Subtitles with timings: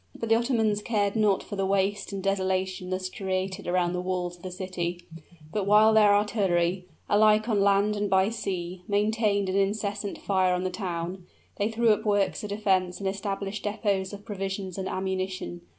[0.19, 4.35] But the Ottomans cared not for the waste and desolation thus created around the walls
[4.35, 4.99] of the city;
[5.53, 10.63] but while their artillery, alike on land and by sea, maintained an incessant fire on
[10.63, 11.27] the town,
[11.57, 15.61] they threw up works of defense and established depots of provisions and ammunition.